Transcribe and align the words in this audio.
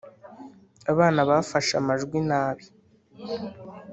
abana 0.91 1.19
bafashe 1.29 1.73
amajwi 1.81 2.17
nabi 2.29 2.65